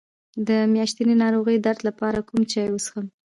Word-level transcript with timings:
د 0.47 0.49
میاشتنۍ 0.73 1.15
ناروغۍ 1.23 1.57
درد 1.65 1.79
لپاره 1.87 2.19
کوم 2.27 2.41
چای 2.51 2.67
وڅښم؟ 2.71 3.05